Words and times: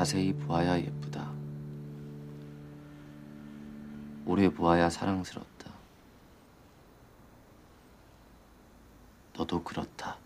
자세히 0.00 0.32
보아야 0.32 0.80
예쁘다. 0.80 1.30
오래 4.24 4.48
보아야 4.48 4.88
사랑스럽다. 4.88 5.74
너도 9.36 9.62
그렇다. 9.62 10.16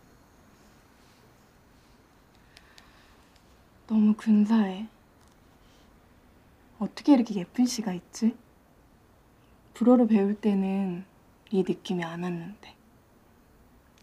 너무 3.89 4.15
근사해. 4.15 4.87
어떻게 6.79 7.15
이렇게 7.15 7.35
예쁜 7.35 7.67
시가 7.67 7.95
있지? 7.95 8.37
불어를 9.75 10.07
배울 10.07 10.41
때는 10.41 11.05
이 11.51 11.65
느낌이 11.65 12.05
안 12.05 12.23
왔는데. 12.23 12.77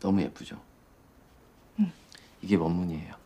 너무 0.01 0.21
예쁘죠? 0.21 0.61
응. 1.79 1.93
이게 2.41 2.57
원문이에요. 2.57 3.20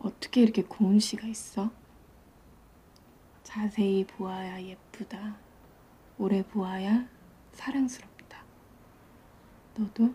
어떻게 0.00 0.42
이렇게 0.42 0.62
고운 0.62 0.98
시가 0.98 1.26
있어? 1.26 1.70
자세히 3.42 4.06
보아야 4.06 4.62
예쁘다. 4.62 5.36
오래 6.18 6.42
보아야 6.42 7.06
사랑스럽다. 7.52 8.44
너도 9.76 10.14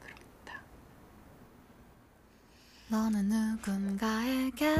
그렇다. 0.00 0.62
너는 2.88 3.28
누군가에게 3.28 4.74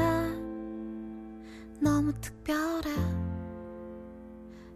너무 1.79 2.13
특별해 2.19 2.89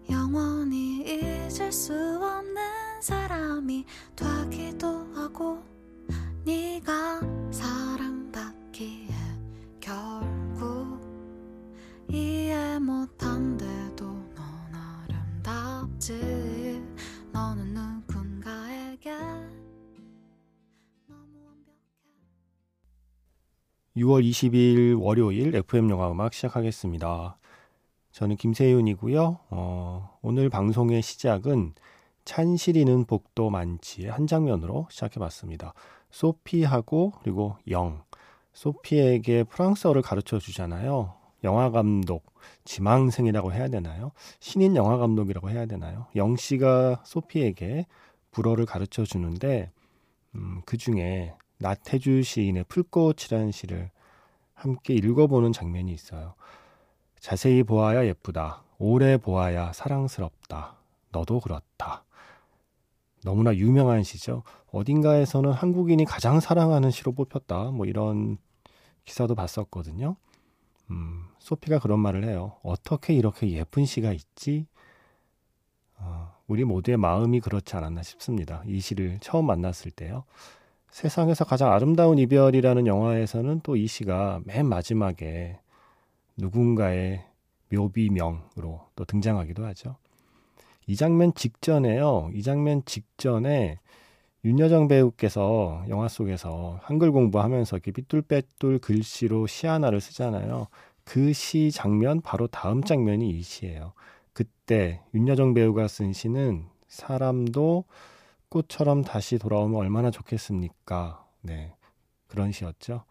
영원히 0.09 1.01
잊을 1.01 1.71
수 1.71 1.93
없는 1.93 3.01
사람이 3.01 3.85
되기도 4.15 4.87
하고 5.15 5.63
네가 6.45 7.28
6월 23.99 24.23
20일 24.23 24.97
월요일 25.01 25.53
FM 25.53 25.89
영화 25.89 26.09
음악 26.09 26.33
시작하겠습니다. 26.33 27.37
저는 28.11 28.37
김세윤이고요. 28.37 29.39
어, 29.49 30.17
오늘 30.21 30.49
방송의 30.49 31.01
시작은 31.01 31.73
찬실이는 32.23 33.05
복도 33.05 33.49
많지의 33.49 34.09
한 34.09 34.25
장면으로 34.25 34.87
시작해봤습니다. 34.89 35.73
소피하고 36.11 37.11
그리고 37.21 37.57
영. 37.69 38.03
소피에게 38.53 39.43
프랑스어를 39.43 40.01
가르쳐 40.01 40.39
주잖아요. 40.39 41.15
영화 41.43 41.69
감독, 41.69 42.23
지망생이라고 42.63 43.51
해야 43.51 43.67
되나요? 43.67 44.11
신인 44.39 44.77
영화 44.77 44.95
감독이라고 44.97 45.49
해야 45.49 45.65
되나요? 45.65 46.07
영 46.15 46.37
씨가 46.37 47.03
소피에게 47.05 47.85
불어를 48.31 48.65
가르쳐 48.65 49.03
주는데 49.03 49.71
음, 50.35 50.61
그 50.65 50.77
중에 50.77 51.33
나태주 51.59 52.23
시인의 52.23 52.65
풀꽃이라는 52.69 53.51
시를 53.51 53.91
함께 54.53 54.93
읽어보는 54.93 55.51
장면이 55.51 55.91
있어요. 55.93 56.33
자세히 57.19 57.63
보아야 57.63 58.05
예쁘다. 58.05 58.63
오래 58.77 59.17
보아야 59.17 59.73
사랑스럽다. 59.73 60.77
너도 61.11 61.39
그렇다. 61.39 62.03
너무나 63.23 63.53
유명한 63.53 64.03
시죠. 64.03 64.43
어딘가에서는 64.71 65.51
한국인이 65.51 66.05
가장 66.05 66.39
사랑하는 66.39 66.91
시로 66.91 67.11
뽑혔다. 67.11 67.71
뭐 67.71 67.85
이런 67.85 68.37
기사도 69.03 69.35
봤었거든요. 69.35 70.15
음, 70.91 71.25
소피가 71.39 71.79
그런 71.79 71.99
말을 71.99 72.23
해요. 72.23 72.53
어떻게 72.63 73.13
이렇게 73.13 73.49
예쁜 73.51 73.85
시가 73.85 74.13
있지? 74.13 74.65
어, 75.97 76.33
우리 76.47 76.63
모두의 76.63 76.95
마음이 76.97 77.41
그렇지 77.41 77.75
않았나 77.75 78.01
싶습니다. 78.03 78.63
이 78.65 78.79
시를 78.79 79.19
처음 79.19 79.45
만났을 79.45 79.91
때요. 79.91 80.23
세상에서 80.91 81.45
가장 81.45 81.71
아름다운 81.71 82.17
이별이라는 82.17 82.87
영화에서는 82.87 83.61
또 83.61 83.75
이 83.75 83.87
시가 83.87 84.41
맨 84.45 84.65
마지막에 84.67 85.59
누군가의 86.37 87.23
묘비명으로 87.71 88.81
또 88.95 89.05
등장하기도 89.05 89.65
하죠. 89.67 89.95
이 90.87 90.95
장면 90.95 91.33
직전에요. 91.35 92.31
이 92.33 92.41
장면 92.41 92.81
직전에 92.85 93.77
윤여정 94.45 94.87
배우께서 94.87 95.83
영화 95.89 96.07
속에서 96.07 96.79
한글 96.83 97.11
공부하면서 97.11 97.77
이렇게 97.77 97.91
삐뚤빼뚤 97.91 98.79
글씨로 98.79 99.47
시 99.47 99.67
하나를 99.67 100.01
쓰잖아요. 100.01 100.67
그 101.03 101.33
시 101.33 101.71
장면 101.71 102.21
바로 102.21 102.47
다음 102.47 102.83
장면이 102.83 103.29
이 103.29 103.41
시예요. 103.41 103.93
그때 104.33 105.01
윤여정 105.13 105.53
배우가 105.53 105.87
쓴 105.87 106.13
시는 106.13 106.65
사람도 106.87 107.83
꽃처럼 108.49 109.03
다시 109.03 109.37
돌아오면 109.37 109.79
얼마나 109.79 110.11
좋겠습니까? 110.11 111.25
네. 111.41 111.73
그런 112.27 112.51
시였죠. 112.51 113.03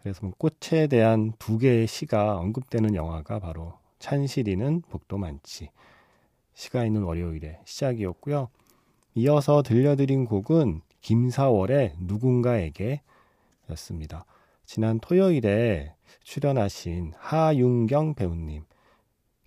그래서 0.00 0.20
뭐 0.26 0.32
꽃에 0.38 0.86
대한 0.86 1.32
두 1.38 1.58
개의 1.58 1.86
시가 1.86 2.38
언급되는 2.38 2.94
영화가 2.94 3.38
바로 3.38 3.74
찬실이는 3.98 4.82
복도 4.88 5.18
많지. 5.18 5.70
시가 6.54 6.84
있는 6.84 7.02
월요일의 7.02 7.60
시작이었고요. 7.64 8.48
이어서 9.14 9.62
들려드린 9.62 10.24
곡은 10.26 10.82
김사월의 11.00 11.94
누군가에게 12.00 13.02
였습니다. 13.70 14.24
지난 14.64 14.98
토요일에 15.00 15.94
출연하신 16.22 17.12
하윤경 17.16 18.14
배우님, 18.14 18.64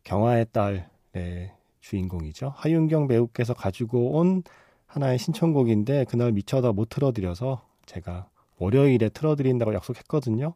경화의 0.03 0.47
딸의 0.51 1.53
주인공이죠. 1.81 2.53
하윤경 2.55 3.07
배우께서 3.07 3.53
가지고 3.53 4.17
온 4.17 4.43
하나의 4.89 5.19
신청곡인데 5.19 6.05
그날 6.05 6.31
미쳐다 6.31 6.71
못 6.71 6.89
틀어드려서 6.89 7.61
제가 7.85 8.27
월요일에 8.57 9.09
틀어드린다고 9.09 9.73
약속했거든요. 9.75 10.53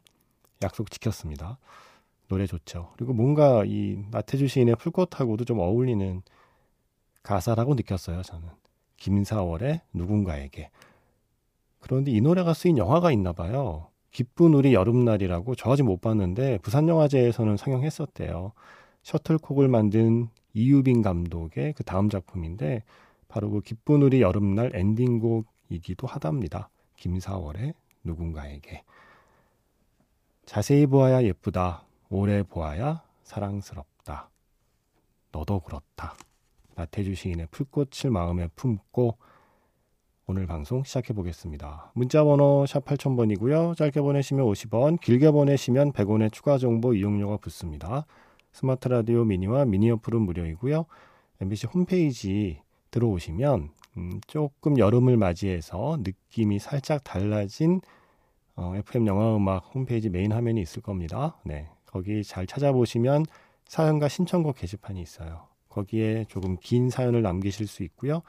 약속 0.63 0.89
지켰습니다. 0.89 1.59
노래 2.27 2.47
좋죠. 2.47 2.91
그리고 2.97 3.13
뭔가 3.13 3.63
이 3.65 3.99
나태주 4.09 4.47
시인의 4.47 4.75
풀꽃하고도 4.77 5.45
좀 5.45 5.59
어울리는 5.59 6.23
가사라고 7.21 7.75
느꼈어요. 7.75 8.23
저는 8.23 8.49
김사월의 8.97 9.81
누군가에게. 9.93 10.71
그런데 11.79 12.11
이 12.11 12.19
노래가 12.19 12.53
쓰인 12.53 12.77
영화가 12.77 13.11
있나 13.11 13.33
봐요. 13.33 13.87
기쁜 14.11 14.53
우리 14.53 14.73
여름날이라고 14.73 15.55
저 15.55 15.71
아직 15.71 15.83
못 15.83 16.01
봤는데 16.01 16.57
부산영화제에서는 16.59 17.57
상영했었대요. 17.57 18.53
셔틀콕을 19.03 19.67
만든 19.67 20.29
이유빈 20.53 21.01
감독의 21.01 21.73
그 21.73 21.83
다음 21.83 22.09
작품인데 22.09 22.83
바로 23.33 23.49
그 23.49 23.61
기쁜 23.61 24.03
우리 24.03 24.21
여름날 24.21 24.69
엔딩곡이기도 24.75 26.05
하답니다. 26.05 26.69
김사월의 26.97 27.73
누군가에게. 28.03 28.83
자세히 30.45 30.85
보아야 30.85 31.23
예쁘다. 31.23 31.83
오래 32.11 32.43
보아야 32.43 33.01
사랑스럽다. 33.23 34.29
너도 35.31 35.61
그렇다. 35.61 36.13
나태주 36.75 37.15
시인의 37.15 37.47
풀꽃을 37.49 38.11
마음에 38.11 38.49
품고 38.49 39.17
오늘 40.27 40.45
방송 40.45 40.83
시작해 40.83 41.11
보겠습니다. 41.15 41.91
문자 41.95 42.23
번호 42.23 42.67
샵 42.67 42.85
8000번이고요. 42.85 43.75
짧게 43.75 43.99
보내시면 44.01 44.45
50원, 44.45 45.01
길게 45.01 45.31
보내시면 45.31 45.93
100원의 45.93 46.31
추가 46.31 46.59
정보 46.59 46.93
이용료가 46.93 47.37
붙습니다. 47.37 48.05
스마트 48.51 48.89
라디오 48.89 49.25
미니와 49.25 49.65
미니 49.65 49.89
어플은 49.89 50.21
무료이고요. 50.21 50.85
MBC 51.41 51.65
홈페이지 51.73 52.61
들어오시면 52.93 53.69
음, 53.97 54.21
조금 54.27 54.77
여름을 54.77 55.17
맞이해서 55.17 55.97
느낌이 56.01 56.59
살짝 56.59 57.03
달라진 57.03 57.81
어, 58.55 58.73
FM 58.75 59.07
영화 59.07 59.35
음악 59.35 59.73
홈페이지 59.73 60.09
메인 60.09 60.31
화면이 60.31 60.61
있을 60.61 60.81
겁니다. 60.81 61.35
네, 61.43 61.69
거기 61.85 62.23
잘 62.23 62.47
찾아보시면 62.47 63.25
사연과 63.65 64.07
신청곡 64.07 64.57
게시판이 64.57 65.01
있어요. 65.01 65.47
거기에 65.69 66.25
조금 66.29 66.57
긴 66.57 66.89
사연을 66.89 67.23
남기실 67.23 67.67
수 67.67 67.83
있고요. 67.83 68.21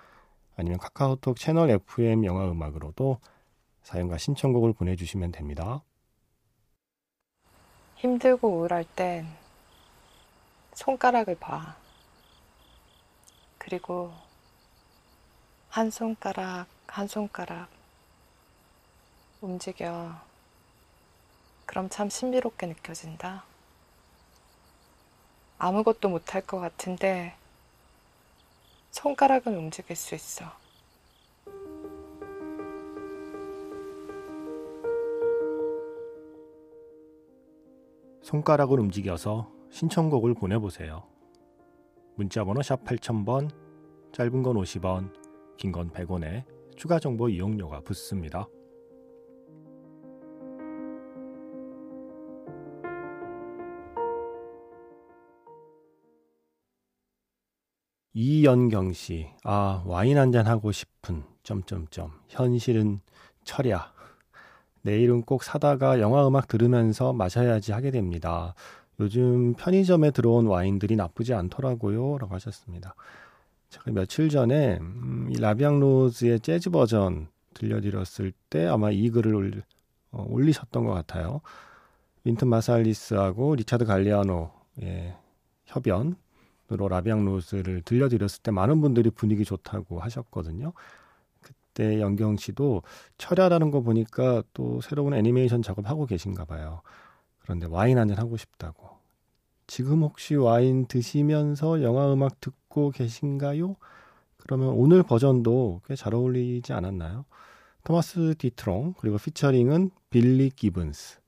아니면 0.57 0.79
카카오톡 0.79 1.37
채널 1.37 1.71
FM 1.71 2.25
영화 2.25 2.51
음악으로도 2.51 3.19
사연과 3.83 4.17
신청곡을 4.17 4.73
보내주시면 4.73 5.33
됩니다. 5.33 5.83
힘들고 7.97 8.49
우울할 8.49 8.85
땐 8.97 9.27
손가락을 10.73 11.35
봐. 11.37 11.77
그리고 13.59 14.13
한 15.75 15.91
손가락, 15.91 16.69
한 16.87 17.09
손가락 17.09 17.67
움직여. 19.41 20.15
그럼 21.67 21.89
참 21.89 22.09
신비롭게 22.09 22.69
느껴진다. 22.69 23.43
아무것도 25.59 26.11
못할 26.11 26.43
것 26.43 26.61
같은데 26.61 27.35
손가락은 28.93 29.57
움직일 29.57 29.97
수 29.97 30.15
있어. 30.15 30.45
손가락을 38.23 38.79
움직여서 38.79 39.51
신청곡을 39.73 40.35
보내보세요. 40.35 41.03
문자번호 42.15 42.63
샵 42.63 42.85
8000번, 42.85 43.51
짧은 44.13 44.45
건 44.45 44.55
50원, 44.55 45.24
긴 45.57 45.73
건 45.73 45.91
100원에 45.91 46.45
추가 46.77 46.99
정보 46.99 47.29
이용료가 47.29 47.81
붙습니다. 47.81 48.49
이연경 58.13 58.93
씨, 58.93 59.29
아 59.43 59.83
와인 59.87 60.19
한 60.19 60.31
잔 60.33 60.47
하고 60.47 60.73
싶은 60.73 61.25
점점점 61.43 62.13
현실은 62.29 63.01
철야. 63.45 63.93
내일은 64.83 65.23
꼭 65.23 65.43
사다가 65.43 66.01
영화 66.01 66.27
음악 66.29 66.47
들으면서 66.49 67.13
마셔야지 67.13 67.73
하게 67.73 67.91
됩니다. 67.91 68.55
요즘 69.01 69.55
편의점에 69.55 70.11
들어온 70.13 70.47
와인들이 70.47 70.97
나쁘지 70.97 71.35
않더라고요. 71.35 72.19
라고 72.19 72.35
하셨습니다. 72.35 72.95
제가 73.75 73.91
며칠 73.91 74.29
전에 74.29 74.79
음, 74.81 75.29
이 75.31 75.37
La 75.41 75.52
Vie 75.52 75.69
en 75.69 75.81
rose의 75.81 76.41
재즈 76.41 76.71
버전 76.71 77.27
들려드렸을 77.55 78.33
때 78.49 78.67
아마 78.67 78.91
이 78.93 79.11
글을 79.11 79.35
올, 79.35 79.63
어, 80.13 80.25
올리셨던 80.29 80.85
것 80.85 80.93
같아요. 80.93 81.41
윈튼 82.23 82.49
마살리스하고 82.49 83.57
리차드 83.57 83.85
갈리아노의 83.85 85.17
협연으로 85.65 86.89
La 86.89 86.99
Vie 86.99 87.15
en 87.15 87.25
rose를 87.25 87.83
들려드렸을 87.83 88.43
때 88.45 88.53
많은 88.53 88.81
분들이 88.81 89.11
분위기 89.11 89.45
좋다고 89.45 89.99
하셨거든요. 89.99 90.73
그때 91.41 92.01
연경 92.01 92.37
씨도 92.37 92.83
철야라는 93.19 93.73
거 93.73 93.81
보니까 93.81 94.45
또 94.53 94.81
새로운 94.83 95.15
애니메이션 95.15 95.63
작업하고 95.63 96.07
계신가 96.07 96.45
봐요. 96.45 96.81
그런데 97.41 97.67
와인 97.67 97.99
한 97.99 98.07
잔 98.09 98.19
하고 98.19 98.37
싶다고. 98.37 98.89
지금 99.67 100.03
혹시 100.03 100.35
와인 100.35 100.87
드시면서 100.87 101.83
영화 101.83 102.13
음악 102.13 102.41
듣고 102.41 102.91
계신가요? 102.91 103.77
그러면 104.39 104.69
오늘 104.71 105.03
버전도 105.03 105.81
꽤 105.87 105.95
잘 105.97 106.15
어울리지 106.15 106.73
않았나요? 106.73 107.25
토마스 107.85 108.35
뒤트롱 108.39 108.95
그리고 108.99 109.17
피처링은 109.19 109.91
빌리 110.11 110.51
기븐스 110.51 111.19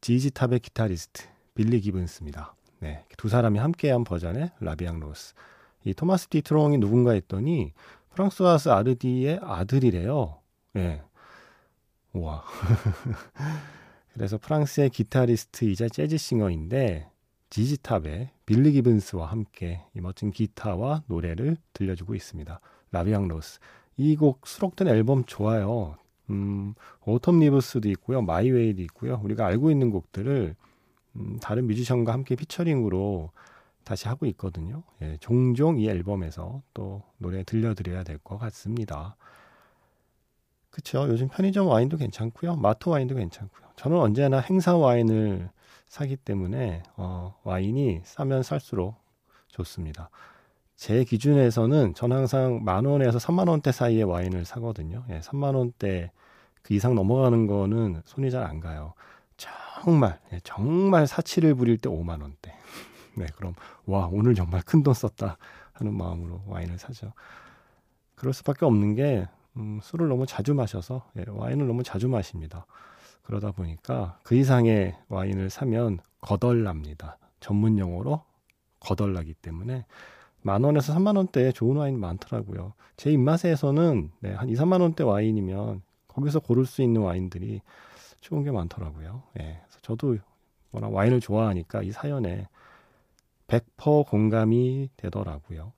지지탑의 0.00 0.60
기타리스트 0.60 1.24
빌리 1.54 1.80
기븐스입니다. 1.80 2.54
네, 2.80 3.04
두 3.16 3.28
사람이 3.28 3.58
함께한 3.58 4.04
버전의 4.04 4.52
La 4.60 4.71
Vie 4.71 4.89
en 4.89 5.00
rose. 5.00 5.34
이 5.84 5.94
토마스 5.94 6.28
뒤트롱이 6.28 6.78
누군가 6.78 7.12
했더니 7.12 7.72
프랑수아즈 8.10 8.68
아르디의 8.68 9.40
아들이래요. 9.42 10.38
네. 10.74 11.02
우와. 12.12 12.44
그래서 14.14 14.38
프랑스의 14.38 14.90
기타리스트이자 14.90 15.88
재즈 15.88 16.16
싱어인데 16.16 17.08
지지탑의 17.50 18.30
빌리 18.46 18.72
기븐스와 18.72 19.26
함께 19.26 19.82
이 19.94 20.00
멋진 20.00 20.30
기타와 20.30 21.02
노래를 21.06 21.56
들려주고 21.72 22.14
있습니다. 22.14 22.60
La 22.92 23.02
Vie 23.02 23.18
en 23.18 23.28
rose. 23.28 23.60
이 23.96 24.16
곡 24.16 24.46
수록된 24.46 24.88
앨범 24.88 25.24
좋아요. 25.24 25.96
음, 26.30 26.74
Autumn 27.02 27.40
Leaves도 27.40 27.88
있고요. 27.90 28.22
My 28.22 28.39
Way도 28.39 28.82
있고요. 28.82 29.20
우리가 29.24 29.46
알고 29.46 29.70
있는 29.70 29.90
곡들을 29.90 30.54
음, 31.16 31.38
다른 31.40 31.66
뮤지션과 31.66 32.12
함께 32.12 32.36
피처링으로 32.36 33.30
다시 33.84 34.06
하고 34.08 34.26
있거든요. 34.26 34.82
예, 35.02 35.16
종종 35.20 35.78
이 35.80 35.88
앨범에서 35.88 36.62
또 36.74 37.02
노래 37.16 37.42
들려드려야 37.44 38.04
될 38.04 38.18
것 38.18 38.36
같습니다. 38.38 39.16
그쵸. 40.70 41.06
요즘 41.08 41.28
편의점 41.28 41.66
와인도 41.66 41.96
괜찮고요. 41.96 42.56
마트 42.56 42.88
와인도 42.90 43.14
괜찮고요. 43.16 43.68
저는 43.76 43.98
언제나 43.98 44.38
행사 44.38 44.76
와인을 44.76 45.50
사기 45.88 46.16
때문에 46.16 46.82
어, 46.96 47.34
와인이 47.44 48.02
싸면 48.04 48.42
살수록 48.42 48.94
좋습니다. 49.48 50.10
제 50.76 51.02
기준에서는 51.04 51.94
전 51.94 52.12
항상 52.12 52.62
만 52.64 52.84
원에서 52.84 53.18
3만 53.18 53.48
원대 53.48 53.72
사이의 53.72 54.04
와인을 54.04 54.44
사거든요. 54.44 55.04
예, 55.10 55.20
3만 55.20 55.54
원대 55.56 56.12
그 56.62 56.74
이상 56.74 56.94
넘어가는 56.94 57.46
거는 57.46 58.02
손이 58.04 58.30
잘 58.30 58.44
안 58.44 58.60
가요. 58.60 58.94
정말 59.36 60.20
예, 60.32 60.40
정말 60.44 61.06
사치를 61.06 61.54
부릴 61.54 61.78
때 61.78 61.88
5만 61.88 62.22
원대. 62.22 62.52
네, 63.16 63.26
그럼 63.36 63.54
와 63.86 64.08
오늘 64.12 64.34
정말 64.34 64.62
큰 64.62 64.82
돈 64.82 64.94
썼다 64.94 65.38
하는 65.72 65.94
마음으로 65.96 66.42
와인을 66.46 66.78
사죠. 66.78 67.12
그럴 68.14 68.32
수밖에 68.32 68.64
없는 68.66 68.94
게 68.94 69.26
음, 69.56 69.80
술을 69.82 70.08
너무 70.08 70.26
자주 70.26 70.54
마셔서 70.54 71.08
예, 71.16 71.24
와인을 71.26 71.66
너무 71.66 71.82
자주 71.82 72.08
마십니다. 72.08 72.66
그러다 73.28 73.52
보니까 73.52 74.18
그 74.22 74.34
이상의 74.34 74.96
와인을 75.10 75.50
사면 75.50 75.98
거덜납니다. 76.22 77.18
전문 77.40 77.78
용어로 77.78 78.22
거덜나기 78.80 79.34
때문에 79.34 79.84
만 80.40 80.64
원에서 80.64 80.94
3만 80.94 81.14
원대에 81.18 81.52
좋은 81.52 81.76
와인 81.76 82.00
많더라고요. 82.00 82.72
제 82.96 83.12
입맛에서는 83.12 84.12
네, 84.20 84.32
한 84.32 84.48
2, 84.48 84.54
3만 84.54 84.80
원대 84.80 85.04
와인이면 85.04 85.82
거기서 86.08 86.40
고를 86.40 86.64
수 86.64 86.80
있는 86.80 87.02
와인들이 87.02 87.60
좋은 88.22 88.44
게 88.44 88.50
많더라고요. 88.50 89.22
예, 89.40 89.60
그래서 89.62 89.78
저도 89.82 90.16
워낙 90.72 90.90
와인을 90.90 91.20
좋아하니까 91.20 91.82
이 91.82 91.92
사연에 91.92 92.48
100% 93.46 94.06
공감이 94.06 94.88
되더라고요. 94.96 95.74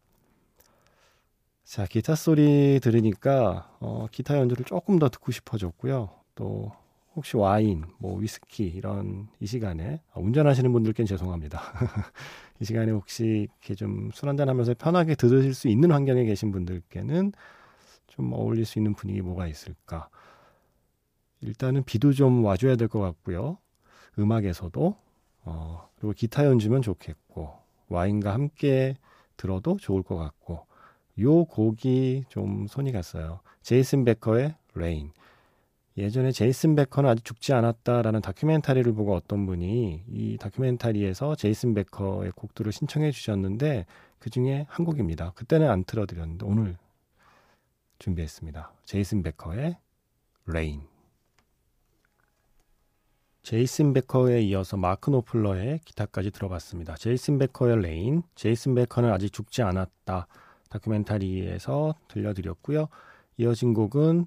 자, 1.65 1.85
기타 1.87 2.15
소리 2.15 2.79
들으니까 2.81 3.77
어, 3.81 4.07
기타 4.13 4.39
연주를 4.39 4.65
조금 4.65 5.01
더 5.01 5.09
듣고 5.09 5.33
싶어졌고요. 5.33 6.11
또 6.37 6.71
혹시 7.17 7.37
와인, 7.37 7.85
뭐 7.99 8.17
위스키 8.19 8.65
이런 8.67 9.29
이 9.41 9.47
시간에 9.47 10.01
아, 10.13 10.21
운전하시는 10.21 10.73
분들께는 10.73 11.07
죄송합니다. 11.07 11.61
이 12.61 12.65
시간에 12.65 12.93
혹시 12.93 13.49
이렇게 13.51 13.75
좀 13.75 14.11
술 14.15 14.29
한잔 14.29 14.49
하면서 14.49 14.75
편하게 14.75 15.15
들으실 15.17 15.55
수 15.55 15.69
있는 15.69 15.91
환경에 15.91 16.25
계신 16.25 16.53
분들께는 16.53 17.33
좀 18.07 18.33
어울릴 18.33 18.65
수 18.65 18.79
있는 18.79 18.95
분위기 18.95 19.23
뭐가 19.23 19.47
있을까? 19.49 20.09
일단은 21.41 21.85
비도 21.85 22.13
좀 22.13 22.45
와줘야 22.45 22.77
될 22.77 22.89
것 22.89 23.01
같고요. 23.01 23.59
음악에서도 24.19 24.97
어, 25.45 25.89
그리고 25.97 26.13
기타 26.13 26.45
연주면 26.45 26.83
좋겠고 26.83 27.53
와인과 27.89 28.33
함께 28.35 28.97
들어도 29.37 29.77
좋을 29.79 30.03
것 30.03 30.17
같고 30.17 30.67
요 31.21 31.45
곡이 31.45 32.25
좀 32.29 32.67
손이 32.69 32.93
갔어요. 32.93 33.41
제이슨 33.63 34.05
베커의 34.05 34.55
Rain. 34.75 35.13
예전에 35.97 36.31
제이슨 36.33 36.77
베커는 36.77 37.11
아직 37.11 37.25
죽지 37.25 37.53
않았다라는 37.53 38.21
다큐멘터리를 38.21 38.93
보고 38.93 39.15
어떤 39.15 39.47
분이 39.47 40.05
이 40.09 40.37
다큐멘터리에서 40.39 41.35
제이슨 41.35 41.75
베커의 41.75 42.33
곡들을 42.33 42.71
신청해 42.73 43.11
주셨는데 43.11 43.87
그 44.19 44.31
중에 44.31 44.67
한 44.69 44.87
곡입니다. 44.87 45.33
그때는 45.35 45.69
안 45.69 45.85
틀어드렸는데 45.85 46.47
오늘 46.47 46.77
준비했습니다. 47.99 48.73
제이슨 48.85 49.23
베커의 49.23 49.77
Rain. 50.47 50.83
제이슨 53.43 53.93
베커에 53.93 54.43
이어서 54.43 54.77
마크 54.77 55.11
노플러의 55.11 55.81
기타까지 55.85 56.31
들어봤습니다. 56.31 56.95
제이슨 56.95 57.39
베커의 57.39 57.81
Rain, 57.83 58.23
제이슨 58.35 58.75
베커는 58.75 59.11
아직 59.13 59.33
죽지 59.33 59.63
않았다 59.63 60.29
다큐멘터리에서 60.69 61.95
들려드렸고요. 62.09 62.89
이어진 63.39 63.75
곡은 63.75 64.27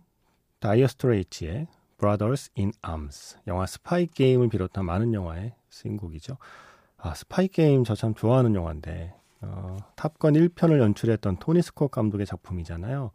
다이어 0.63 0.87
스트레이츠의 0.87 1.67
Brothers 1.97 2.49
in 2.57 2.71
Arms 2.87 3.37
영화 3.47 3.65
스파이 3.65 4.07
게임을 4.07 4.47
비롯한 4.47 4.85
많은 4.85 5.13
영화에 5.13 5.53
쓰인 5.69 5.97
곡이죠. 5.97 6.37
아 6.95 7.13
스파이 7.13 7.49
게임 7.49 7.83
저 7.83 7.95
참 7.95 8.13
좋아하는 8.13 8.55
영화인데 8.55 9.13
어, 9.41 9.75
탑건 9.97 10.35
1편을 10.35 10.79
연출했던 10.79 11.39
토니 11.39 11.61
스콧 11.61 11.91
감독의 11.91 12.25
작품이잖아요. 12.25 13.11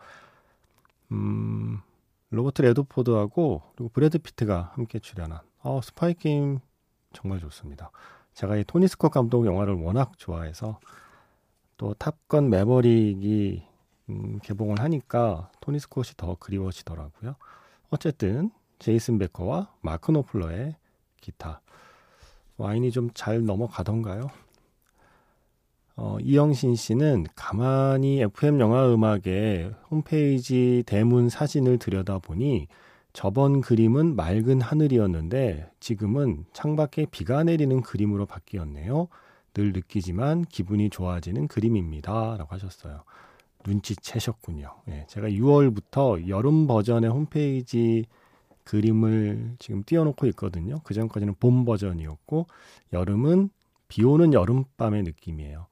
음, 1.13 1.81
로버트 2.29 2.61
레드포드하고 2.61 3.63
그리고 3.75 3.89
브래드 3.95 4.19
피트가 4.19 4.73
함께 4.75 4.99
출연한 4.99 5.41
어, 5.63 5.81
스파이 5.83 6.13
게임 6.13 6.59
정말 7.15 7.41
좋습니다. 7.41 7.91
제가 8.35 8.57
이 8.57 8.65
토니 8.65 8.89
스콧 8.89 9.11
감독 9.11 9.47
영화를 9.47 9.73
워낙 9.73 10.19
좋아해서 10.19 10.81
또 11.79 11.95
탑건 11.95 12.51
매버릭이 12.51 13.68
음, 14.11 14.39
개봉을 14.43 14.81
하니까 14.81 15.51
토니 15.61 15.79
스콧이 15.81 16.11
더 16.17 16.37
그리워지더라고요. 16.37 17.37
어쨌든 17.91 18.51
제이슨 18.79 19.19
베커와 19.19 19.73
마크 19.81 20.11
노플러의 20.11 20.77
기타 21.21 21.61
와인이 22.57 22.91
좀 22.91 23.11
잘 23.15 23.45
넘어가던가요? 23.45 24.29
어, 25.97 26.17
이영신 26.21 26.77
씨는 26.77 27.27
가만히 27.35 28.21
FM 28.21 28.61
영화 28.61 28.87
음악의 28.93 29.75
홈페이지 29.91 30.85
대문 30.87 31.29
사진을 31.29 31.79
들여다보니 31.79 32.69
저번 33.13 33.61
그림은 33.61 34.15
맑은 34.15 34.61
하늘이었는데 34.61 35.71
지금은 35.81 36.45
창밖에 36.53 37.07
비가 37.11 37.43
내리는 37.43 37.81
그림으로 37.81 38.27
바뀌었네요. 38.27 39.09
늘 39.55 39.73
느끼지만 39.73 40.45
기분이 40.45 40.89
좋아지는 40.89 41.49
그림입니다. 41.49 42.37
라고 42.37 42.55
하셨어요. 42.55 43.03
눈치채셨군요. 43.69 44.75
예, 44.89 45.05
제가 45.09 45.29
6월부터 45.29 46.29
여름 46.29 46.67
버전의 46.67 47.11
홈페이지 47.11 48.07
그림을 48.65 49.57
지금 49.59 49.83
띄워놓고 49.85 50.27
있거든요. 50.29 50.81
그 50.85 50.95
전까지는 50.95 51.35
봄 51.41 51.65
버전이었고 51.65 52.47
여름은 52.93 53.51
비 53.89 54.05
오는 54.05 54.33
여름밤의 54.35 55.03
느낌이에요. 55.05 55.67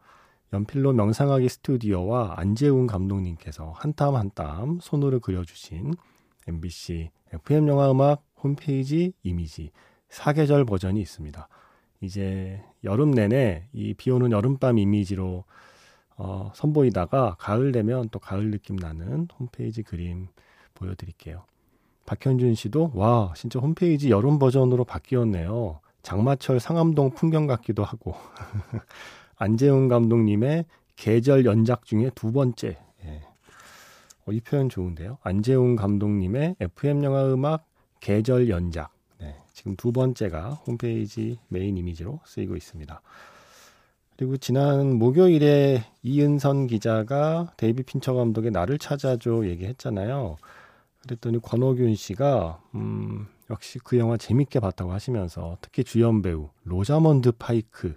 연필로 0.52 0.92
명상하기 0.92 1.48
스튜디오와 1.48 2.34
안재훈 2.36 2.86
감독님께서 2.86 3.72
한 3.76 3.92
땀 3.94 4.14
한 4.14 4.30
땀 4.34 4.78
손으로 4.80 5.20
그려주신 5.20 5.94
MBC 6.48 7.10
FM 7.34 7.68
영화 7.68 7.90
음악 7.90 8.22
홈페이지 8.42 9.12
이미지 9.22 9.70
사계절 10.08 10.64
버전이 10.64 11.00
있습니다. 11.00 11.48
이제 12.00 12.62
여름 12.84 13.10
내내 13.10 13.68
이 13.72 13.94
비 13.94 14.10
오는 14.10 14.30
여름밤 14.32 14.78
이미지로 14.78 15.44
어, 16.16 16.50
선보이다가 16.54 17.37
가을 17.38 17.73
되면 17.73 18.08
또 18.11 18.18
가을 18.18 18.50
느낌 18.50 18.76
나는 18.76 19.28
홈페이지 19.38 19.82
그림 19.82 20.28
보여드릴게요. 20.75 21.44
박현준 22.06 22.54
씨도 22.54 22.92
와 22.94 23.32
진짜 23.37 23.58
홈페이지 23.58 24.11
여름 24.11 24.38
버전으로 24.38 24.85
바뀌었네요. 24.85 25.80
장마철 26.02 26.61
상암동 26.61 27.11
풍경 27.11 27.46
같기도 27.46 27.82
하고 27.82 28.14
안재훈 29.37 29.88
감독님의 29.88 30.64
계절 30.94 31.44
연작 31.44 31.85
중에 31.85 32.11
두 32.14 32.32
번째. 32.32 32.78
예. 33.04 33.23
어, 34.26 34.32
이 34.32 34.40
표현 34.40 34.68
좋은데요. 34.68 35.18
안재훈 35.23 35.76
감독님의 35.76 36.56
FM 36.61 37.04
영화 37.04 37.26
음악 37.26 37.66
계절 38.00 38.49
연작. 38.49 38.92
네, 39.18 39.37
지금 39.52 39.75
두 39.76 39.92
번째가 39.92 40.50
홈페이지 40.50 41.38
메인 41.49 41.76
이미지로 41.76 42.20
쓰이고 42.25 42.56
있습니다. 42.56 43.00
그리고 44.16 44.38
지난 44.38 44.99
목요일에 44.99 45.85
이은선 46.02 46.68
기자가 46.68 47.52
데이비 47.58 47.82
핀처 47.82 48.14
감독의 48.14 48.50
나를 48.50 48.78
찾아줘 48.78 49.46
얘기했잖아요. 49.46 50.37
그랬더니 51.02 51.38
권호균 51.40 51.94
씨가 51.94 52.62
음, 52.75 53.26
역시 53.50 53.78
그 53.78 53.99
영화 53.99 54.16
재밌게 54.16 54.61
봤다고 54.61 54.92
하시면서 54.92 55.58
특히 55.61 55.85
주연 55.85 56.23
배우 56.23 56.49
로자먼드 56.64 57.32
파이크 57.32 57.94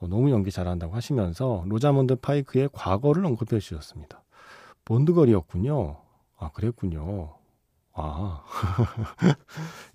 어, 0.00 0.08
너무 0.08 0.30
연기 0.30 0.50
잘한다고 0.50 0.94
하시면서 0.94 1.64
로자먼드 1.68 2.16
파이크의 2.16 2.70
과거를 2.72 3.24
언급해 3.26 3.60
주셨습니다. 3.60 4.24
본드걸이었군요. 4.86 5.96
아 6.38 6.50
그랬군요. 6.52 7.34
아, 7.92 8.42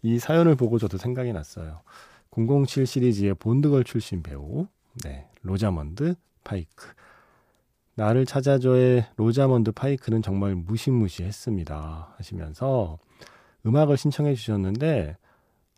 이 0.04 0.20
사연을 0.20 0.56
보고 0.56 0.78
저도 0.78 1.00
생각이 1.00 1.34
났어요. 1.34 1.82
007 2.30 2.86
시리즈의 2.86 3.34
본드걸 3.34 3.84
출신 3.84 4.22
배우, 4.22 4.68
네, 5.04 5.28
로자먼드 5.42 6.16
파이크. 6.44 6.88
나를 7.96 8.26
찾아줘의 8.26 9.08
로자먼드 9.16 9.72
파이크는 9.72 10.22
정말 10.22 10.56
무시무시했습니다. 10.56 12.16
하시면서 12.18 13.00
음악을 13.66 13.98
신청해 13.98 14.36
주셨는데, 14.36 15.18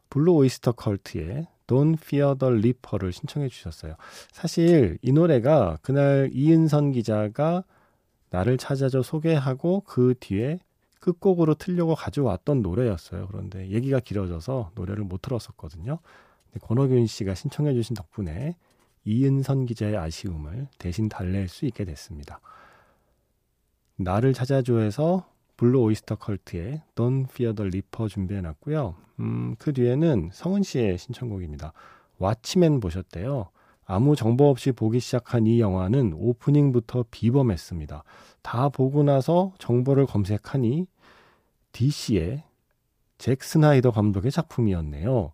블루 0.09 0.33
오이스터 0.33 0.73
컬트의 0.73 1.47
Don't 1.67 1.97
Fear 2.01 2.37
the 2.37 2.53
Reaper를 2.53 3.13
신청해 3.13 3.47
주셨어요. 3.49 3.95
사실 4.31 4.97
이 5.01 5.11
노래가 5.11 5.77
그날 5.81 6.29
이은선 6.33 6.91
기자가 6.91 7.63
나를 8.31 8.57
찾아줘 8.57 9.03
소개하고 9.03 9.81
그 9.85 10.15
뒤에 10.19 10.59
끝곡으로 10.99 11.53
틀려고 11.55 11.95
가져왔던 11.95 12.61
노래였어요. 12.61 13.27
그런데 13.27 13.69
얘기가 13.69 13.99
길어져서 13.99 14.71
노래를 14.75 15.03
못 15.03 15.21
들었었거든요. 15.21 15.99
권호균 16.61 17.05
씨가 17.05 17.35
신청해 17.35 17.73
주신 17.73 17.95
덕분에 17.95 18.55
이은선 19.05 19.65
기자의 19.65 19.97
아쉬움을 19.97 20.67
대신 20.77 21.09
달랠 21.09 21.47
수 21.47 21.65
있게 21.65 21.85
됐습니다. 21.85 22.39
나를 23.95 24.33
찾아줘에서 24.33 25.27
블루 25.57 25.79
오이스터 25.81 26.15
컬트의 26.15 26.81
Don't 26.95 27.29
Fear 27.29 27.55
the 27.55 27.67
Reaper 27.67 28.09
준비해 28.09 28.41
놨고요. 28.41 28.95
음, 29.19 29.55
그 29.59 29.73
뒤에는 29.73 30.29
성은 30.31 30.63
씨의 30.63 30.97
신청곡입니다. 30.97 31.73
왓치맨 32.19 32.81
보셨대요. 32.81 33.49
아무 33.85 34.15
정보 34.15 34.49
없이 34.49 34.71
보기 34.71 34.99
시작한 34.99 35.47
이 35.47 35.59
영화는 35.59 36.13
오프닝부터 36.15 37.05
비범했습니다. 37.11 38.03
다 38.41 38.69
보고 38.69 39.03
나서 39.03 39.51
정보를 39.57 40.05
검색하니 40.05 40.85
DC의 41.71 42.43
잭 43.17 43.43
스나이더 43.43 43.91
감독의 43.91 44.31
작품이었네요. 44.31 45.31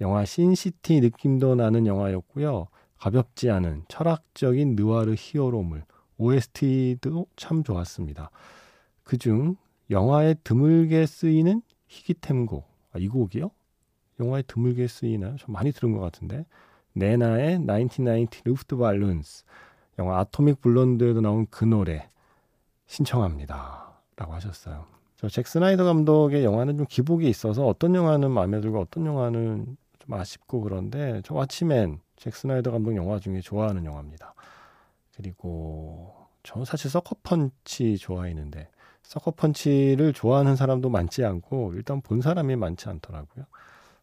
영화 0.00 0.24
Sin 0.24 0.57
City 0.57 1.00
느낌도 1.00 1.56
나는 1.56 1.86
영화였고요. 1.86 2.68
가볍지 2.98 3.50
않은 3.50 3.84
철학적인 3.88 4.76
느와르 4.76 5.14
히어로물, 5.16 5.84
OST도 6.18 7.26
참 7.36 7.62
좋았습니다. 7.62 8.30
그중 9.04 9.56
영화에 9.90 10.34
드물게 10.42 11.06
쓰이는 11.06 11.62
희귀템곡, 11.88 12.66
아, 12.92 12.98
이 12.98 13.08
곡이요? 13.08 13.50
영화에 14.20 14.42
드물게 14.42 14.88
쓰이나요? 14.88 15.36
좀 15.36 15.52
많이 15.52 15.72
들은 15.72 15.92
것 15.92 16.00
같은데. 16.00 16.46
네나의 16.94 17.60
1990 17.66 18.44
Luftballons, 18.44 19.44
영화 19.98 20.18
Atomic 20.20 20.62
Blonde에도 20.62 21.20
나온 21.20 21.46
그 21.50 21.64
노래 21.64 22.08
신청합니다. 22.86 24.00
라고 24.16 24.32
하셨어요. 24.32 24.86
저 25.16 25.29
잭 25.29 25.46
스나이더 25.46 25.84
감독의 25.84 26.44
영화는 26.44 26.78
좀 26.78 26.86
기복이 26.86 27.28
있어서 27.28 27.66
어떤 27.66 27.94
영화는 27.94 28.30
마음에 28.30 28.60
들고 28.60 28.80
어떤 28.80 29.06
영화는 29.06 29.76
좀 29.98 30.14
아쉽고 30.14 30.62
그런데 30.62 31.20
저 31.24 31.34
Watchmen 31.34 32.00
잭 32.16 32.34
스나이더 32.34 32.70
감독 32.70 32.94
영화 32.96 33.18
중에 33.18 33.40
좋아하는 33.40 33.84
영화입니다. 33.84 34.34
그리고 35.16 36.14
저는 36.42 36.64
사실 36.64 36.90
Sucker 36.90 37.49
Punch 37.49 37.98
좋아했는데 37.98 38.68
Sucker 39.02 39.46
Punch를 39.46 40.12
좋아하는 40.12 40.56
사람도 40.56 40.88
많지 40.88 41.24
않고 41.24 41.72
일단 41.74 42.00
본 42.00 42.20
사람이 42.20 42.56
많지 42.56 42.88
않더라고요. 42.88 43.44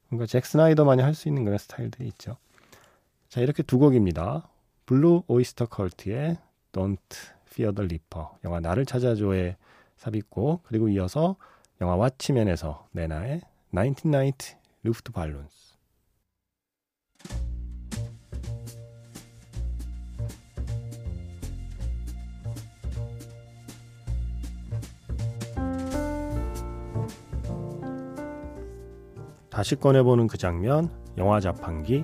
그러니까 0.07 0.25
잭 0.27 0.45
스나이더만이 0.45 1.01
할 1.01 1.13
수 1.13 1.27
있는 1.27 1.43
그런 1.43 1.57
스타일들이 1.57 2.07
있죠. 2.09 2.37
자 3.29 3.41
이렇게 3.41 3.63
두 3.63 3.79
곡입니다. 3.79 4.47
Blue 4.85 5.23
Öyster 5.27 5.67
Cult의 5.67 6.37
Don't 6.71 6.97
Fear 7.47 7.73
the 7.75 7.85
Reaper 7.85 8.27
영화 8.45 8.59
나를 8.59 8.85
찾아줘에 8.85 9.57
삽입고 9.97 10.61
그리고 10.63 10.89
이어서 10.89 11.35
영화 11.81 11.95
왓치맨에서 11.97 12.83
네나의 12.91 13.41
1990 13.73 14.57
루프트 14.83 15.11
발룬스 15.11 15.62
다시 29.53 29.75
꺼내보는 29.75 30.25
그 30.25 30.35
장면 30.35 30.89
영화 31.15 31.39
자판기. 31.39 32.03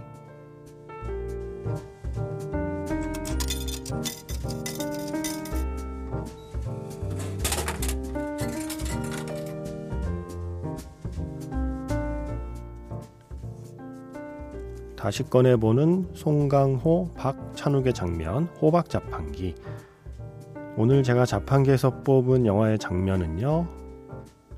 다시 14.96 15.24
꺼내보는 15.24 16.12
송강호, 16.13 17.13
박찬욱의 17.15 17.94
장면 17.94 18.44
호박 18.62 18.89
자판기. 18.89 19.56
오늘 20.77 21.01
제가 21.01 21.25
자판기에서 21.25 22.03
뽑은 22.03 22.46
영화의 22.46 22.77
장면은요 22.77 23.68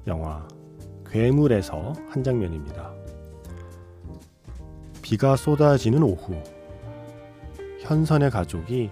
영화 0.08 0.46
괴물에서 1.12 1.94
한 2.10 2.24
장면입니다. 2.24 2.94
비가 5.02 5.36
쏟아지는 5.36 6.04
오후 6.04 6.42
현선의 7.82 8.32
가족이 8.32 8.90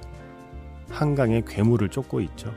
한강에 0.89 1.41
괴물을 1.47 1.87
쫓고 1.89 2.19
있죠. 2.21 2.53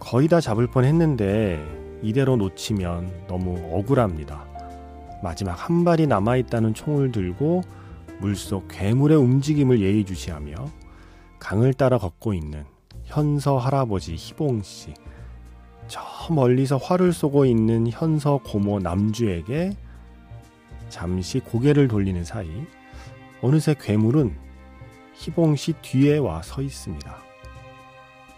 거의 0.00 0.26
다 0.26 0.40
잡을 0.40 0.66
뻔 0.66 0.84
했는데 0.84 1.64
이대로 2.02 2.36
놓치면 2.36 3.26
너무 3.28 3.56
억울합니다. 3.72 4.44
마지막 5.22 5.52
한 5.52 5.84
발이 5.84 6.06
남아있다는 6.06 6.74
총을 6.74 7.12
들고 7.12 7.62
물속 8.18 8.66
괴물의 8.68 9.18
움직임을 9.18 9.80
예의주시하며 9.80 10.54
강을 11.38 11.74
따라 11.74 11.98
걷고 11.98 12.34
있는 12.34 12.64
현서 13.04 13.58
할아버지 13.58 14.14
희봉 14.14 14.62
씨. 14.62 14.94
저 15.90 16.00
멀리서 16.32 16.76
활을 16.76 17.12
쏘고 17.12 17.44
있는 17.44 17.88
현서 17.90 18.38
고모 18.44 18.78
남주에게 18.78 19.72
잠시 20.88 21.40
고개를 21.40 21.88
돌리는 21.88 22.24
사이 22.24 22.48
어느새 23.42 23.74
괴물은 23.74 24.36
희봉 25.14 25.56
씨 25.56 25.72
뒤에 25.82 26.18
와 26.18 26.40
서 26.42 26.62
있습니다. 26.62 27.16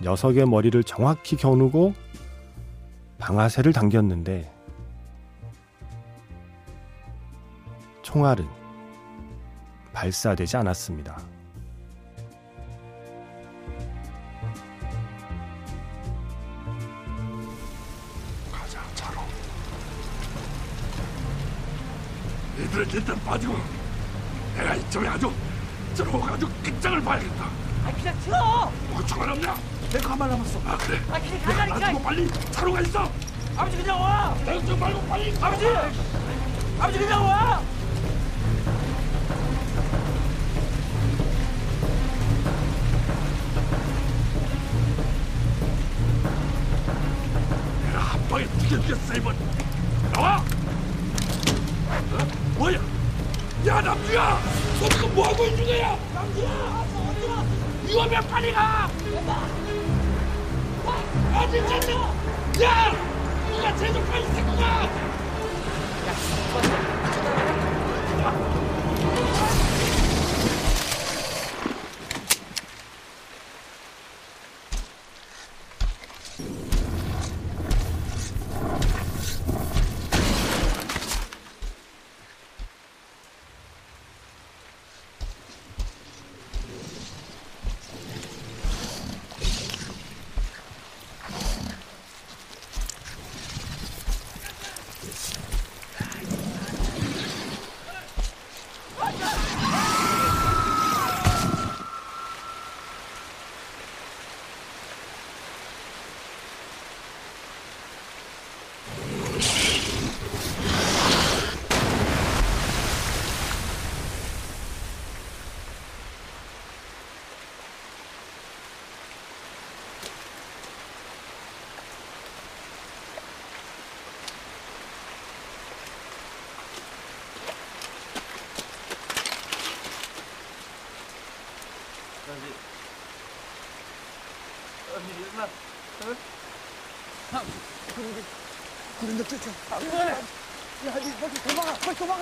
녀석의 0.02 0.46
머리를 0.46 0.82
정확히 0.84 1.36
겨누고 1.36 1.92
방아쇠를 3.18 3.74
당겼는데 3.74 4.50
총알은 8.00 8.46
발사되지 9.92 10.56
않았습니다. 10.56 11.31
너희들은 22.72 22.88
일단 22.92 23.20
빠지고 23.24 23.56
내가 24.56 24.74
이쪽에 24.74 25.08
아주 25.08 25.32
들어가지고 25.94 26.50
끝장을 26.62 27.02
봐야겠다. 27.02 27.44
아 27.84 27.92
그냥 27.92 28.18
들어 28.24 28.72
뭐 28.90 29.04
총알 29.06 29.30
없냐? 29.30 29.54
한발 30.02 30.30
남았어 30.30 30.58
아 30.66 30.76
그래. 30.78 30.98
아 31.10 31.18
그냥 31.18 31.38
내가 31.38 31.52
가자니까 31.52 31.78
놔두고 31.80 32.02
빨리 32.02 32.30
차로 32.50 32.72
가 32.72 32.80
있어. 32.80 33.10
아버지 33.56 33.76
그냥 33.76 34.00
와 34.00 34.34
걱정 34.44 34.78
말고 34.80 35.02
빨리. 35.02 35.34
아버지 35.40 35.66
아버지 36.80 36.98
그냥 36.98 37.24
와 37.26 37.51
있는 55.46 55.66
거야? 55.66 55.98
남주야? 56.14 56.84
위험해 57.86 58.20
빨리 58.28 58.52
가. 58.52 58.88
아 61.34 61.48
진짜 61.50 61.76
야, 62.62 62.92
누가 63.50 63.76
제주 63.76 64.00
빨리 64.04 64.24
데리고 64.32 64.56
가. 64.56 65.01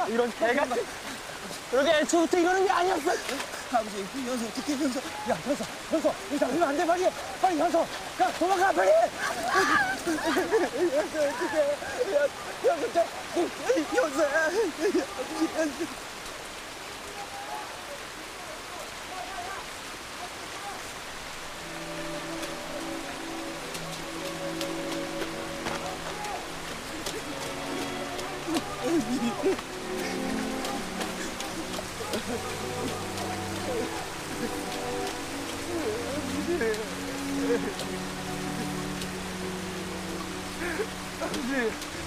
이런 0.09 0.31
개가 0.39 0.67
그러게 1.71 1.91
애초부터 2.01 2.39
이러는 2.39 2.65
게 2.67 2.71
아니었어 2.71 3.11
아버지 3.73 4.07
그 4.13 4.19
현서 4.21 4.47
어떻게 4.47 4.75
현서 4.75 5.01
야 5.01 5.35
현서 5.45 5.65
현서 5.91 6.15
이거 6.33 6.47
이거 6.49 6.67
안돼 6.67 6.87
빨리 6.87 7.07
빨리 7.41 7.59
현서 7.59 7.87
가 8.19 8.33
도망가 8.33 8.73
빨리 8.73 8.91
현서 8.91 10.11
어떻게 11.31 11.57
현서 13.97 14.25
현서 15.55 16.10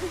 야 0.04 0.10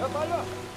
현서 0.00 0.67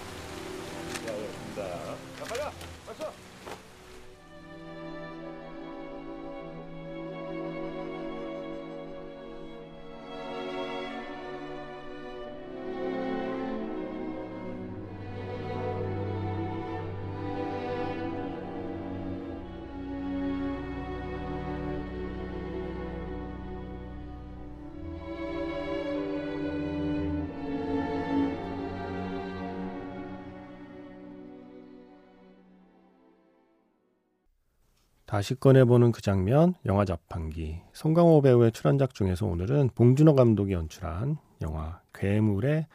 다시 35.12 35.36
꺼내보는 35.36 35.91
그 35.91 36.02
장면, 36.02 36.54
영화 36.65 36.86
자판기. 36.86 37.60
송강호 37.74 38.21
배우의 38.21 38.54
출연작 38.54 38.93
중에서 38.93 39.26
오늘은 39.26 39.71
봉준호 39.76 40.15
감독이 40.15 40.54
연출한 40.54 41.17
영화 41.41 41.82
괴물의 41.93 42.65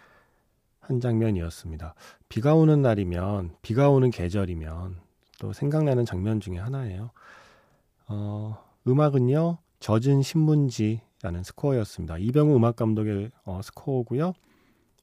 한 0.81 1.01
장면이었습니다. 1.01 1.95
비가 2.29 2.55
오는 2.55 2.83
날이면, 2.83 3.57
비가 3.63 3.89
오는 3.89 4.11
계절이면 4.11 4.97
또 5.39 5.55
생각나는 5.55 6.05
장면 6.05 6.39
중에 6.39 6.59
하나예요. 6.59 7.09
어, 8.09 8.63
음악은요, 8.87 9.57
젖은 9.81 10.21
신문지라는 10.21 11.43
스코어였습니다. 11.43 12.19
이병우 12.19 12.55
음악 12.55 12.77
감독의 12.77 13.31
어, 13.47 13.63
스코어고요. 13.63 14.35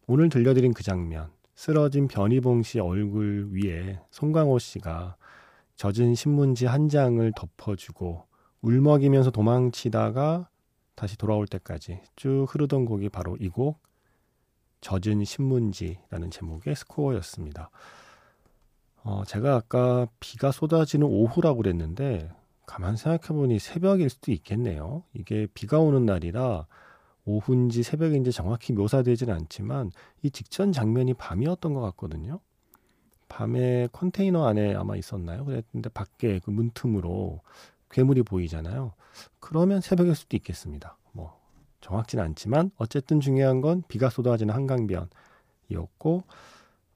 오늘 0.05 0.29
들려드린 0.29 0.75
그 0.75 0.83
장면, 0.83 1.31
쓰러진 1.55 2.07
변희봉 2.07 2.61
씨 2.61 2.79
얼굴 2.79 3.49
위에 3.53 4.01
송강호 4.11 4.59
씨가 4.59 5.15
젖은 5.75 6.15
신문지 6.15 6.65
한 6.65 6.89
장을 6.89 7.31
덮어주고 7.35 8.25
울먹이면서 8.61 9.31
도망치다가 9.31 10.47
다시 10.95 11.17
돌아올 11.17 11.47
때까지 11.47 12.01
쭉 12.15 12.45
흐르던 12.49 12.85
곡이 12.85 13.09
바로 13.09 13.35
이 13.39 13.49
곡 13.49 13.79
젖은 14.81 15.23
신문지라는 15.23 16.29
제목의 16.29 16.75
스코어였습니다. 16.75 17.69
어, 19.03 19.23
제가 19.25 19.55
아까 19.55 20.07
비가 20.19 20.51
쏟아지는 20.51 21.07
오후라고 21.07 21.57
그랬는데 21.57 22.29
가만 22.65 22.95
생각해보니 22.95 23.59
새벽일 23.59 24.09
수도 24.09 24.31
있겠네요. 24.31 25.03
이게 25.13 25.47
비가 25.53 25.79
오는 25.79 26.05
날이라 26.05 26.67
오후인지 27.25 27.83
새벽인지 27.83 28.31
정확히 28.33 28.73
묘사되진 28.73 29.29
않지만 29.29 29.91
이 30.21 30.29
직전 30.29 30.71
장면이 30.73 31.13
밤이었던 31.13 31.73
것 31.73 31.81
같거든요. 31.81 32.39
밤에 33.33 33.87
컨테이너 33.91 34.45
안에 34.45 34.75
아마 34.75 34.95
있었나요? 34.95 35.43
그랬는데 35.43 35.89
밖에 35.89 36.37
그 36.37 36.51
문틈으로 36.51 37.41
괴물이 37.89 38.21
보이잖아요. 38.21 38.93
그러면 39.39 39.81
새벽일 39.81 40.13
수도 40.13 40.37
있겠습니다. 40.37 40.97
뭐 41.13 41.39
정확진 41.81 42.19
않지만 42.19 42.69
어쨌든 42.77 43.19
중요한 43.19 43.61
건 43.61 43.81
비가 43.87 44.11
쏟아지는 44.11 44.53
한강변이었고 44.53 46.23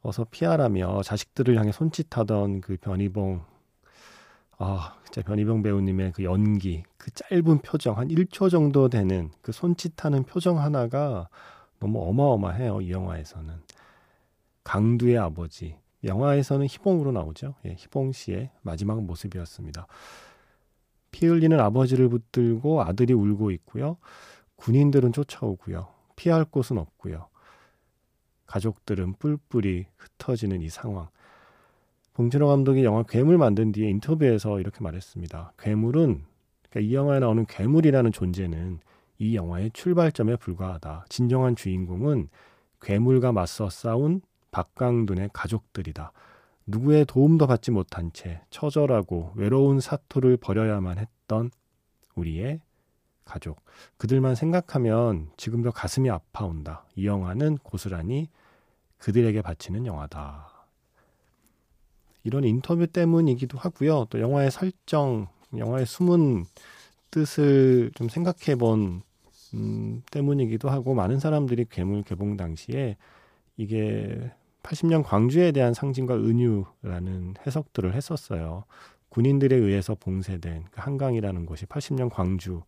어서 0.04 0.26
피하라며 0.30 1.02
자식들을 1.02 1.58
향해 1.58 1.71
손짓하던 1.71 2.62
그 2.62 2.78
변희봉 2.78 3.41
아 4.60 4.95
진짜 5.06 5.23
변희봉 5.23 5.63
배우님의 5.63 6.12
그 6.12 6.23
연기 6.23 6.84
그 6.97 7.10
짧은 7.12 7.60
표정 7.63 7.97
한 7.97 8.10
1초 8.10 8.52
정도 8.52 8.89
되는 8.89 9.32
그 9.41 9.52
손짓하는 9.52 10.23
표정 10.23 10.60
하나가 10.60 11.30
너무 11.80 12.08
어마어마해요 12.08 12.82
이 12.82 12.91
영화에서는 12.91 13.56
강두의 14.63 15.17
아버지 15.17 15.76
영화에서는 16.08 16.65
희봉으로 16.65 17.12
나오죠. 17.12 17.56
예, 17.65 17.76
희봉 17.78 18.12
씨의 18.12 18.52
마지막 18.62 19.04
모습이었습니다. 19.04 19.88
피 21.12 21.26
흘리는 21.28 21.60
아버지를 21.60 22.10
붙들고 22.10 22.82
아들이 22.82 23.13
울고 23.13 23.52
있고요. 23.52 23.98
군인들은 24.56 25.13
쫓아오고요. 25.13 25.88
피할 26.15 26.46
곳은 26.46 26.78
없고요. 26.78 27.28
가족들은 28.48 29.13
뿔뿔이 29.20 29.86
흩어지는 29.98 30.62
이 30.62 30.70
상황. 30.70 31.08
봉준호 32.13 32.48
감독이 32.48 32.84
영화 32.84 33.04
괴물 33.04 33.38
만든 33.38 33.72
뒤에 33.72 33.89
인터뷰에서 33.89 34.60
이렇게 34.60 34.84
말했습니다. 34.84 35.54
괴물은 35.60 36.24
그러니까 36.70 36.80
이 36.80 36.93
영화에 36.96 37.20
나오는 37.20 37.46
괴물이라는 37.46 38.12
존재는 38.12 38.80
이 39.20 39.36
영화의 39.36 39.72
출발점에 39.72 40.38
불과하다. 40.38 41.06
진정한 41.10 41.56
주인공은 41.56 42.30
괴물과 42.82 43.32
맞서 43.32 43.70
싸운 43.70 44.22
박강둔의 44.58 45.30
가족들이다. 45.34 46.12
누구의 46.65 47.06
도움도 47.06 47.46
받지 47.46 47.70
못한 47.70 48.12
채 48.12 48.41
처절하고 48.50 49.34
외로운 49.36 49.80
사투를 49.80 50.38
벌여야만 50.38 50.98
했던 50.98 51.52
우리의 52.15 52.62
가족. 53.24 53.62
그들만 53.98 54.34
생각하면 54.34 55.30
지금도 55.38 55.72
가슴이 55.72 56.10
아파온다. 56.10 56.86
이 56.96 57.06
영화는 57.06 57.60
고스란히 57.60 58.30
그들에게 58.98 59.43
바치는 59.43 59.86
영화다. 59.86 60.50
이런 62.24 62.43
인터뷰 62.43 62.88
때문이기도 62.88 63.60
하고요. 63.60 64.08
또 64.10 64.20
영화의 64.20 64.50
설정, 64.50 65.28
영화의 65.56 65.86
숨은 65.86 66.46
뜻을 67.12 67.91
좀 67.93 68.10
생각해 68.10 68.56
본 68.58 69.04
음, 69.54 70.02
때문이기도 70.10 70.70
하고 70.70 70.96
많은 70.96 71.20
사람들이 71.20 71.65
괴물 71.70 72.04
개봉 72.04 72.38
당시에 72.38 72.98
이게 73.56 74.32
80년 74.67 75.03
광주에 75.03 75.53
대한 75.53 75.73
상징과 75.73 76.15
은유라는 76.15 77.36
해석들을 77.45 77.93
했었어요. 77.93 78.65
군인들에 79.10 79.56
의해서 79.56 79.95
봉쇄된 79.95 80.65
그 80.71 80.82
한강이라는 80.82 81.45
곳이 81.45 81.65
80년 81.65 82.10
광주를 82.10 82.63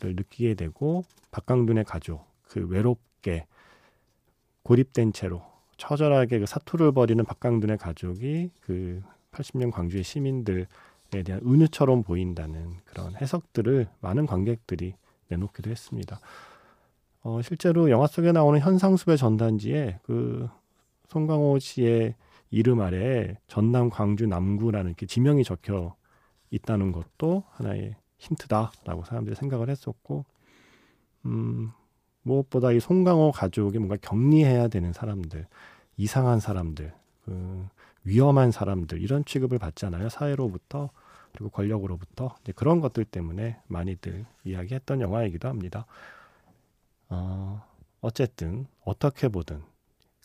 느끼게 0.00 0.54
되고 0.54 1.04
박강둔의 1.32 1.84
가족 1.84 2.24
그 2.48 2.64
외롭게 2.68 3.46
고립된 4.62 5.12
채로 5.12 5.42
처절하게 5.76 6.38
그 6.38 6.46
사투를 6.46 6.92
벌이는 6.92 7.24
박강둔의 7.24 7.78
가족이 7.78 8.50
그 8.60 9.02
80년 9.32 9.72
광주의 9.72 10.04
시민들에 10.04 10.66
대한 11.24 11.40
은유처럼 11.44 12.04
보인다는 12.04 12.76
그런 12.84 13.16
해석들을 13.16 13.88
많은 14.00 14.26
관객들이 14.26 14.94
내놓기도 15.28 15.68
했습니다. 15.68 16.20
어, 17.22 17.42
실제로 17.42 17.90
영화 17.90 18.06
속에 18.06 18.30
나오는 18.30 18.60
현상수배 18.60 19.16
전단지에 19.16 19.98
그 20.04 20.48
송강호 21.14 21.60
씨의 21.60 22.16
이름 22.50 22.80
아래 22.80 23.38
전남 23.46 23.88
광주 23.88 24.26
남구라는 24.26 24.90
이렇게 24.90 25.06
지명이 25.06 25.44
적혀 25.44 25.94
있다는 26.50 26.90
것도 26.90 27.44
하나의 27.50 27.94
힌트다라고 28.18 29.04
사람들이 29.04 29.36
생각을 29.36 29.70
했었고, 29.70 30.24
음, 31.26 31.70
무엇보다 32.22 32.72
이 32.72 32.80
송강호 32.80 33.30
가족이 33.30 33.78
뭔가 33.78 33.96
격리해야 33.96 34.66
되는 34.66 34.92
사람들, 34.92 35.46
이상한 35.96 36.40
사람들, 36.40 36.92
그 37.24 37.68
위험한 38.02 38.50
사람들 38.50 39.00
이런 39.00 39.24
취급을 39.24 39.58
받잖아요 39.58 40.08
사회로부터 40.08 40.90
그리고 41.32 41.48
권력으로부터 41.50 42.34
그런 42.54 42.80
것들 42.80 43.04
때문에 43.04 43.60
많이들 43.68 44.26
이야기했던 44.44 45.00
영화이기도 45.00 45.48
합니다. 45.48 45.86
어, 47.08 47.64
어쨌든 48.00 48.66
어떻게 48.84 49.28
보든 49.28 49.62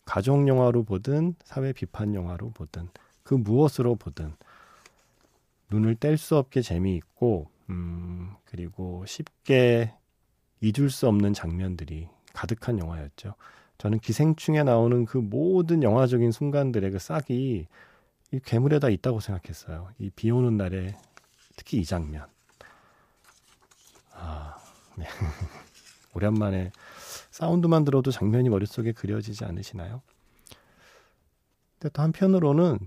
가족 0.04 0.46
영화로 0.48 0.84
보든 0.84 1.34
사회 1.44 1.72
비판 1.72 2.14
영화로 2.14 2.50
보든 2.50 2.88
그 3.22 3.34
무엇으로 3.34 3.96
보든 3.96 4.34
눈을 5.70 5.94
뗄 5.96 6.16
수 6.16 6.36
없게 6.36 6.62
재미있고 6.62 7.48
음, 7.70 8.34
그리고 8.44 9.04
쉽게 9.06 9.94
잊을 10.60 10.90
수 10.90 11.06
없는 11.08 11.32
장면들이 11.32 12.08
가득한 12.32 12.78
영화였죠. 12.78 13.34
저는 13.78 14.00
기생충에 14.00 14.62
나오는 14.64 15.04
그 15.04 15.18
모든 15.18 15.82
영화적인 15.82 16.32
순간들의 16.32 16.90
그 16.90 16.98
싹이 16.98 17.66
이 18.32 18.40
괴물에 18.44 18.78
다 18.78 18.88
있다고 18.88 19.20
생각했어요. 19.20 19.88
이 19.98 20.10
비 20.14 20.30
오는 20.30 20.56
날에 20.56 20.96
특히 21.56 21.78
이 21.78 21.84
장면. 21.84 22.26
아, 24.12 24.56
네. 24.96 25.06
오랜만에 26.14 26.72
사운드만 27.30 27.84
들어도 27.84 28.10
장면이 28.10 28.48
머릿속에 28.48 28.92
그려지지 28.92 29.44
않으시나요? 29.44 30.02
근데 31.78 31.92
또 31.92 32.02
한편으로는 32.02 32.78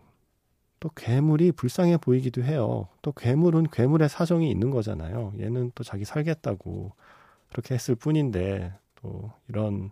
또 0.80 0.90
괴물이 0.96 1.54
불쌍해 1.54 1.98
보이기도 1.98 2.44
해요. 2.44 2.90
또 3.02 3.12
괴물은 3.14 3.68
괴물의 3.72 4.10
사정이 4.10 4.52
있는 4.52 4.70
거잖아요. 4.70 5.34
얘는 5.40 5.72
또 5.76 5.84
자기 5.84 6.04
살겠다고 6.04 6.92
그렇게 7.50 7.74
했을 7.74 7.96
뿐인데 7.96 8.74
또 8.96 9.32
이런 9.48 9.92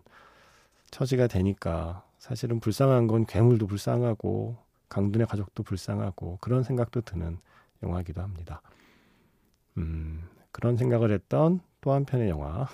처지가 0.90 1.28
되니까 1.28 2.04
사실은 2.18 2.60
불쌍한 2.60 3.06
건 3.06 3.24
괴물도 3.24 3.66
불쌍하고 3.66 4.56
강둔의 4.88 5.26
가족도 5.26 5.62
불쌍하고 5.62 6.38
그런 6.40 6.62
생각도 6.62 7.00
드는 7.00 7.38
영화이기도 7.82 8.20
합니다. 8.20 8.60
음, 9.78 10.28
그런 10.50 10.76
생각을 10.76 11.10
했던 11.10 11.60
또 11.80 11.92
한편의 11.92 12.28
영화 12.28 12.68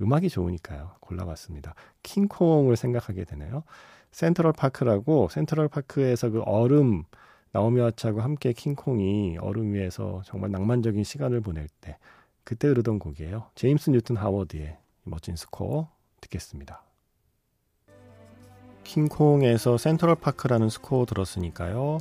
음악이 0.00 0.28
좋으니까요. 0.28 0.92
골라봤습니다. 1.00 1.74
킹콩을 2.02 2.76
생각하게 2.76 3.24
되네요. 3.24 3.64
센트럴 4.10 4.52
파크라고 4.52 5.28
센트럴 5.28 5.68
파크에서 5.68 6.30
그 6.30 6.40
얼음 6.42 7.04
나오미 7.52 7.80
와츠하고 7.80 8.20
함께 8.20 8.52
킹콩이 8.52 9.38
얼음 9.40 9.74
위에서 9.74 10.22
정말 10.24 10.50
낭만적인 10.50 11.02
시간을 11.04 11.40
보낼 11.40 11.68
때 11.80 11.96
그때 12.44 12.68
흐르던 12.68 12.98
곡이에요. 12.98 13.46
제임스 13.54 13.90
뉴튼 13.90 14.16
하워드의 14.16 14.76
멋진 15.04 15.36
스코어 15.36 15.90
듣겠습니다. 16.20 16.82
킹콩에서 18.84 19.76
Central 19.76 20.14
Park라는 20.14 20.70
스코어 20.70 21.04
들었으니까요. 21.06 21.98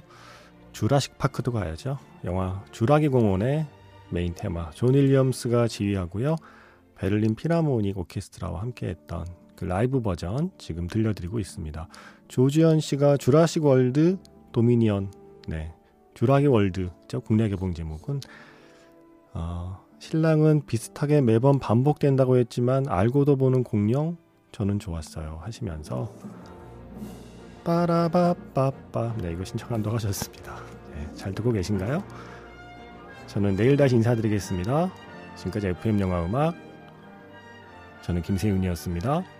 Jurassic 0.72 1.18
Park도 1.18 1.52
가야죠. 1.52 1.98
영화 2.24 2.64
주라기 2.72 3.10
공원의 3.10 3.66
메인 4.10 4.34
테마 4.36 4.72
존 4.72 4.94
윌리엄스가 4.94 5.68
지휘하고요. 5.68 6.36
베를린 6.98 7.36
Philharmonic 7.36 7.98
오케스트라와 7.98 8.62
함께했던 8.62 9.26
그 9.56 9.66
라이브 9.66 10.02
버전 10.02 10.52
지금 10.58 10.88
들려드리고 10.88 11.40
있습니다. 11.40 11.88
조지현 12.28 12.80
씨가 12.80 13.18
Jurassic 13.18 13.66
World 13.66 14.18
Dominion, 14.52 15.12
네, 15.48 15.74
주라기 16.14 16.48
월드, 16.48 16.90
저 17.08 17.20
국내 17.20 17.50
개봉 17.50 17.74
제목은 17.74 18.22
어, 19.34 19.84
신랑은 20.00 20.66
비슷하게 20.66 21.22
매번 21.22 21.60
반복된다고 21.60 22.38
했지만 22.38 22.88
알고도 22.88 23.36
보는 23.36 23.64
공룡 23.64 24.18
저는 24.52 24.80
좋았어요 24.80 25.40
하시면서 25.44 26.12
빠라바빠빠 27.64 29.16
네 29.22 29.32
이거 29.32 29.44
신청한다고 29.44 29.96
하셨습니다. 29.98 30.56
네, 30.94 31.08
잘 31.16 31.34
듣고 31.34 31.52
계신가요? 31.52 32.04
저는 33.28 33.56
내일 33.56 33.76
다시 33.76 33.96
인사드리겠습니다. 33.96 34.92
지금까지 35.36 35.68
FM 35.68 36.00
영화 36.00 36.24
음악 36.26 36.67
저는 38.08 38.22
김세윤이었습니다. 38.22 39.37